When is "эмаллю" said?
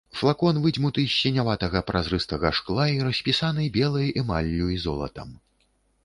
4.23-4.71